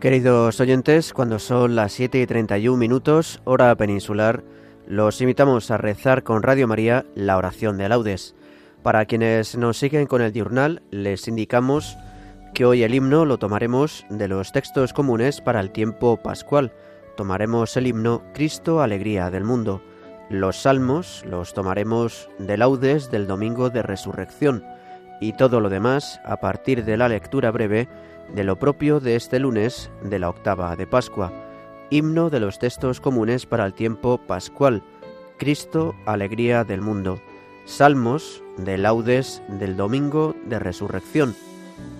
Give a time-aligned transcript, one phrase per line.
[0.00, 4.42] Queridos oyentes, cuando son las 7 y 31 minutos, hora peninsular,
[4.86, 8.34] los invitamos a rezar con Radio María la oración de laudes.
[8.82, 11.98] Para quienes nos siguen con el diurnal, les indicamos
[12.54, 16.72] que hoy el himno lo tomaremos de los textos comunes para el tiempo pascual.
[17.14, 19.82] Tomaremos el himno Cristo, Alegría del Mundo.
[20.30, 24.64] Los salmos los tomaremos de laudes del domingo de resurrección
[25.20, 27.86] y todo lo demás a partir de la lectura breve
[28.34, 31.32] de lo propio de este lunes de la octava de Pascua,
[31.90, 34.82] himno de los textos comunes para el tiempo pascual,
[35.38, 37.20] Cristo, alegría del mundo,
[37.64, 41.34] salmos de laudes del domingo de resurrección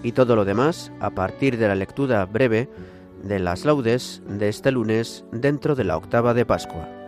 [0.02, 2.68] y todo lo demás a partir de la lectura breve
[3.22, 6.99] de las laudes de este lunes dentro de la octava de Pascua.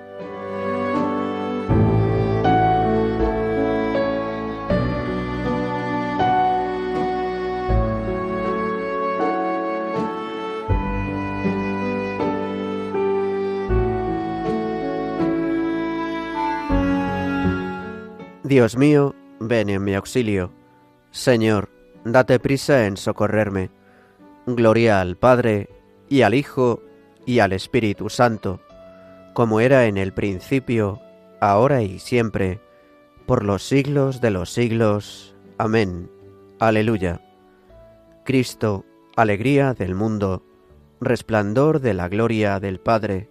[18.53, 20.53] Dios mío, ven en mi auxilio.
[21.11, 21.71] Señor,
[22.05, 23.71] date prisa en socorrerme.
[24.45, 25.71] Gloria al Padre,
[26.11, 26.83] y al Hijo,
[27.25, 28.61] y al Espíritu Santo,
[29.33, 31.01] como era en el principio,
[31.41, 32.61] ahora y siempre,
[33.25, 35.35] por los siglos de los siglos.
[35.57, 36.11] Amén.
[36.59, 37.23] Aleluya.
[38.23, 38.85] Cristo,
[39.17, 40.45] alegría del mundo,
[41.01, 43.31] resplandor de la gloria del Padre,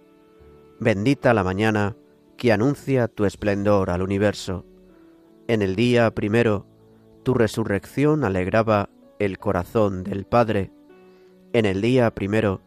[0.80, 1.94] bendita la mañana
[2.36, 4.66] que anuncia tu esplendor al universo.
[5.52, 6.64] En el día primero,
[7.24, 10.72] tu resurrección alegraba el corazón del Padre.
[11.52, 12.62] En el día primero,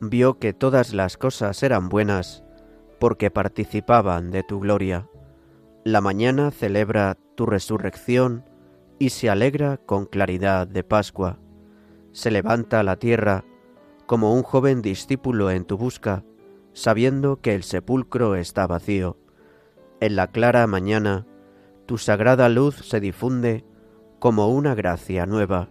[0.00, 2.42] vio que todas las cosas eran buenas,
[2.98, 5.08] porque participaban de tu gloria.
[5.84, 8.44] La mañana celebra tu resurrección
[8.98, 11.38] y se alegra con claridad de Pascua.
[12.10, 13.44] Se levanta la tierra
[14.06, 16.24] como un joven discípulo en tu busca,
[16.72, 19.16] sabiendo que el sepulcro está vacío.
[20.00, 21.24] En la clara mañana,
[21.86, 23.64] tu sagrada luz se difunde
[24.18, 25.68] como una gracia nueva,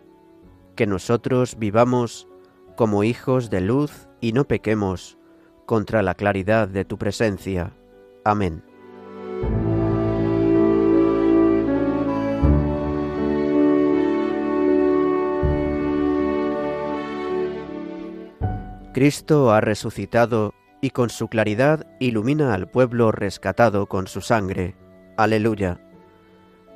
[0.75, 2.27] que nosotros vivamos
[2.75, 5.17] como hijos de luz y no pequemos
[5.65, 7.73] contra la claridad de tu presencia.
[8.23, 8.63] Amén.
[18.93, 24.77] Cristo ha resucitado y con su claridad ilumina al pueblo rescatado con su sangre.
[25.17, 25.81] Aleluya.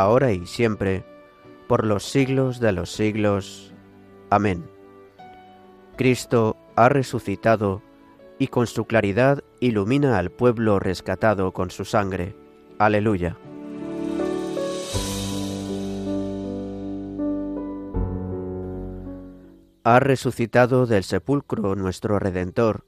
[0.00, 1.04] ahora y siempre,
[1.68, 3.72] por los siglos de los siglos.
[4.30, 4.68] Amén.
[5.96, 7.82] Cristo ha resucitado
[8.38, 12.36] y con su claridad ilumina al pueblo rescatado con su sangre.
[12.78, 13.38] Aleluya.
[19.84, 22.84] Ha resucitado del sepulcro nuestro Redentor.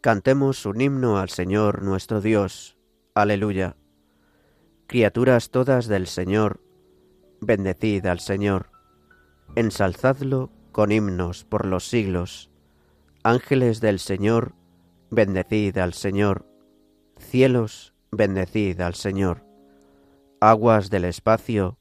[0.00, 2.76] Cantemos un himno al Señor nuestro Dios.
[3.14, 3.76] Aleluya.
[4.90, 6.60] Criaturas todas del Señor,
[7.40, 8.72] bendecid al Señor,
[9.54, 12.50] ensalzadlo con himnos por los siglos.
[13.22, 14.56] Ángeles del Señor,
[15.08, 16.44] bendecid al Señor.
[17.18, 19.44] Cielos, bendecid al Señor.
[20.40, 21.78] Aguas del espacio,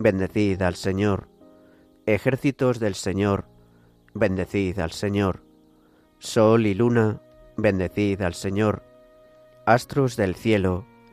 [0.00, 1.28] bendecid al Señor.
[2.06, 3.44] Ejércitos del Señor,
[4.14, 5.44] bendecid al Señor.
[6.18, 7.22] Sol y luna,
[7.56, 8.82] bendecid al Señor.
[9.64, 10.86] Astros del cielo,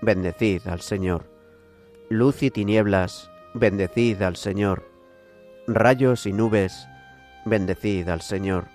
[0.00, 1.24] bendecid al Señor.
[2.08, 4.88] Luz y tinieblas, bendecid al Señor.
[5.66, 6.86] Rayos y nubes,
[7.44, 8.66] bendecid al Señor.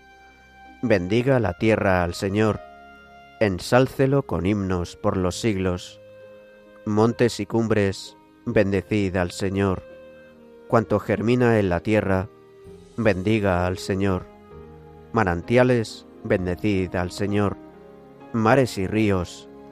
[0.81, 2.59] Bendiga la tierra al Señor,
[3.39, 6.01] ensálcelo con himnos por los siglos.
[6.85, 9.83] Montes y cumbres, bendecid al Señor.
[10.67, 12.29] Cuanto germina en la tierra,
[12.97, 14.25] bendiga al Señor.
[15.13, 17.57] Manantiales, bendecid al Señor.
[18.33, 19.50] Mares y ríos,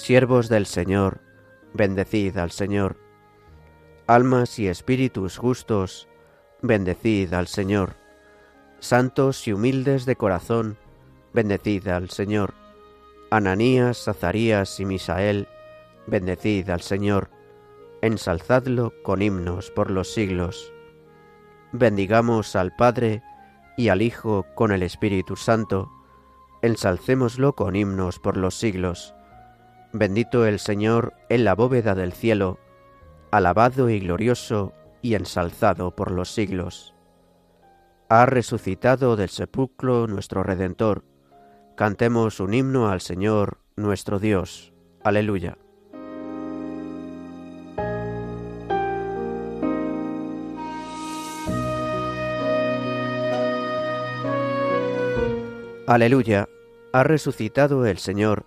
[0.00, 1.20] Siervos del Señor,
[1.74, 2.96] bendecid al Señor.
[4.06, 6.08] Almas y espíritus justos,
[6.62, 7.96] bendecid al Señor.
[8.78, 10.78] Santos y humildes de corazón,
[11.34, 12.54] bendecid al Señor.
[13.30, 15.48] Ananías, Azarías y Misael,
[16.06, 17.28] bendecid al Señor.
[18.00, 20.72] Ensalzadlo con himnos por los siglos.
[21.72, 23.22] Bendigamos al Padre
[23.76, 25.92] y al Hijo con el Espíritu Santo.
[26.62, 29.14] Ensalcémoslo con himnos por los siglos.
[29.92, 32.60] Bendito el Señor en la bóveda del cielo,
[33.32, 34.72] alabado y glorioso
[35.02, 36.94] y ensalzado por los siglos.
[38.08, 41.04] Ha resucitado del sepulcro nuestro Redentor.
[41.76, 44.72] Cantemos un himno al Señor nuestro Dios.
[45.02, 45.58] Aleluya.
[55.86, 56.48] Aleluya.
[56.92, 58.46] Ha resucitado el Señor,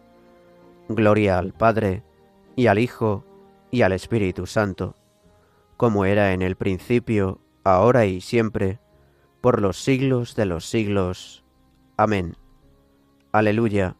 [0.89, 2.03] Gloria al Padre,
[2.55, 3.25] y al Hijo,
[3.71, 4.95] y al Espíritu Santo
[5.81, 8.79] como era en el principio, ahora y siempre,
[9.41, 11.43] por los siglos de los siglos.
[11.97, 12.37] Amén.
[13.31, 13.95] Aleluya.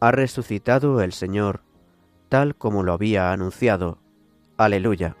[0.00, 1.62] Ha resucitado el Señor,
[2.28, 4.02] tal como lo había anunciado.
[4.58, 5.16] Aleluya.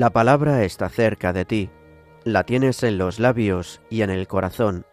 [0.00, 1.68] La palabra está cerca de ti,
[2.24, 4.86] la tienes en los labios y en el corazón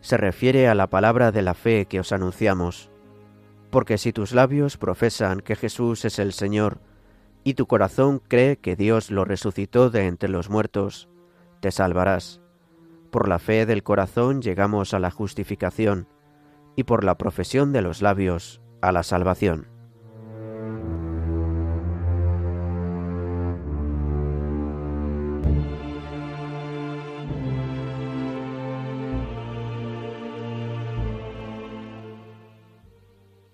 [0.00, 2.90] se refiere a la palabra de la fe que os anunciamos.
[3.70, 6.80] Porque si tus labios profesan que Jesús es el Señor,
[7.44, 11.08] y tu corazón cree que Dios lo resucitó de entre los muertos,
[11.60, 12.40] te salvarás.
[13.12, 16.08] Por la fe del corazón llegamos a la justificación,
[16.74, 19.77] y por la profesión de los labios a la salvación.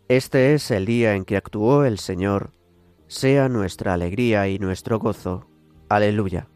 [0.09, 2.51] Este es el día en que actuó el Señor,
[3.07, 5.49] sea nuestra alegría y nuestro gozo.
[5.89, 6.47] Aleluya.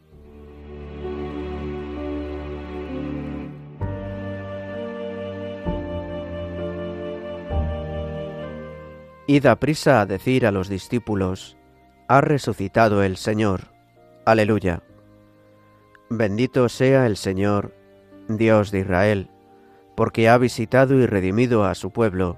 [9.25, 11.57] Id a prisa a decir a los discípulos,
[12.07, 13.73] ha resucitado el Señor.
[14.25, 14.83] Aleluya.
[16.11, 17.73] Bendito sea el Señor,
[18.27, 19.31] Dios de Israel,
[19.95, 22.37] porque ha visitado y redimido a su pueblo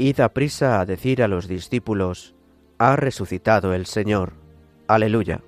[0.00, 2.34] Id a prisa a decir a los discípulos,
[2.78, 4.32] ha resucitado el Señor.
[4.88, 5.42] Aleluya.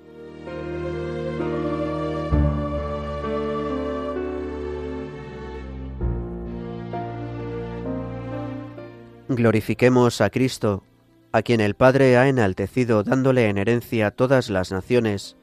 [9.27, 10.83] Glorifiquemos a Cristo
[11.31, 15.35] a quien el Padre ha enaltecido dándole en herencia todas las naciones,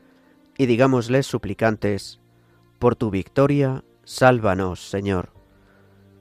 [0.57, 2.21] y digámosle suplicantes,
[2.79, 5.33] por tu victoria, sálvanos, Señor.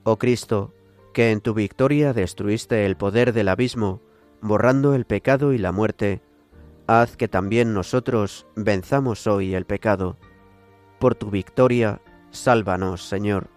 [0.02, 0.74] Oh Cristo,
[1.20, 4.00] que en tu victoria destruiste el poder del abismo,
[4.40, 6.22] borrando el pecado y la muerte,
[6.88, 10.16] haz que también nosotros venzamos hoy el pecado.
[10.98, 12.00] Por tu victoria,
[12.32, 13.50] sálvanos, Señor.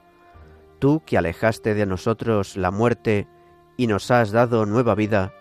[0.80, 3.28] Tú que alejaste de nosotros la muerte
[3.76, 5.32] y nos has dado nueva vida,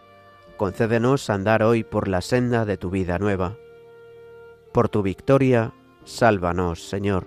[0.57, 3.57] concédenos andar hoy por la senda de tu vida nueva.
[4.71, 5.73] Por tu victoria,
[6.03, 7.25] sálvanos, Señor.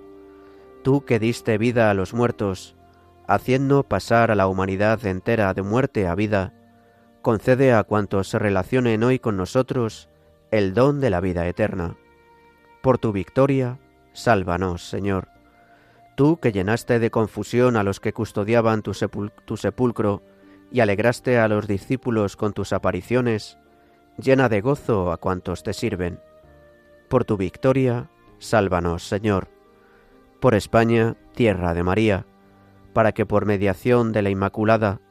[0.84, 2.76] Tú que diste vida a los muertos,
[3.26, 6.52] haciendo pasar a la humanidad entera de muerte a vida,
[7.22, 10.08] concede a cuantos se relacionen hoy con nosotros
[10.50, 11.96] el don de la vida eterna.
[12.82, 13.78] Por tu victoria,
[14.12, 15.28] sálvanos, Señor.
[16.16, 20.22] Tú que llenaste de confusión a los que custodiaban tu, sepulcro,
[20.70, 23.58] y alegraste a los discípulos con tus apariciones,
[24.18, 26.20] llena de gozo a cuantos te sirven.
[27.08, 29.48] Por tu victoria, sálvanos, Señor.
[30.40, 32.26] Por España, tierra de María,
[32.94, 35.02] para que por mediación de la Inmaculada,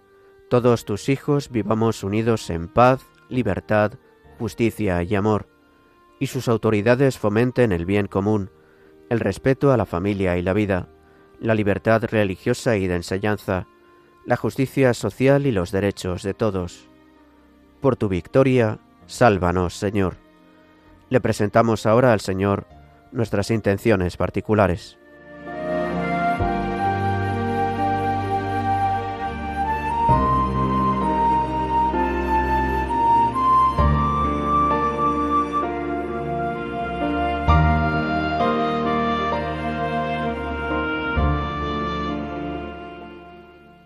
[0.50, 3.94] todos tus hijos vivamos unidos en paz, libertad,
[4.40, 5.48] justicia y amor,
[6.20, 8.50] y sus autoridades fomenten el bien común,
[9.10, 10.88] el respeto a la familia y la vida,
[11.40, 13.68] la libertad religiosa y de enseñanza,
[14.26, 16.90] la justicia social y los derechos de todos.
[17.82, 20.16] Por tu victoria, sálvanos, Señor.
[21.10, 22.66] Le presentamos ahora al Señor
[23.12, 24.98] nuestras intenciones particulares.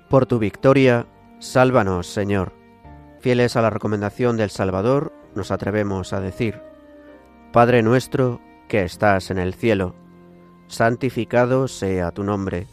[0.10, 1.06] Por tu victoria,
[1.40, 2.54] sálvanos, Señor.
[3.20, 6.62] Fieles a la recomendación del Salvador, nos atrevemos a decir,
[7.52, 9.96] Padre nuestro que estás en el cielo,
[10.68, 12.68] santificado sea tu nombre.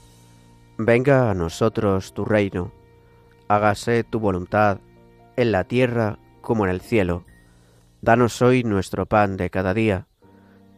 [0.78, 2.70] Venga a nosotros tu reino.
[3.48, 4.78] Hágase tu voluntad,
[5.36, 7.24] en la tierra como en el cielo.
[8.00, 10.06] Danos hoy nuestro pan de cada día.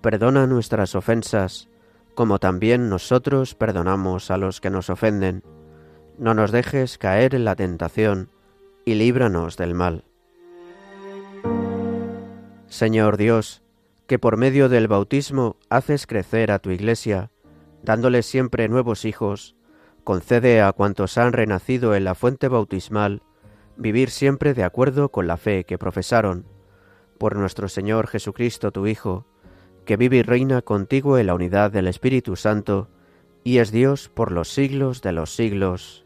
[0.01, 1.69] Perdona nuestras ofensas,
[2.15, 5.43] como también nosotros perdonamos a los que nos ofenden
[6.19, 8.31] no nos dejes caer en la tentación,
[8.85, 10.05] y líbranos del mal.
[12.69, 13.63] Señor Dios,
[14.07, 17.31] que por medio del bautismo haces crecer a tu Iglesia,
[17.83, 19.57] dándole siempre nuevos hijos,
[20.05, 23.23] concede a cuantos han renacido en la fuente bautismal
[23.77, 26.47] vivir siempre de acuerdo con la fe que profesaron.
[27.19, 29.27] Por nuestro Señor Jesucristo, tu Hijo,
[29.85, 32.89] que vive y reina contigo en la unidad del Espíritu Santo,
[33.45, 36.06] y es Dios por los siglos de los siglos.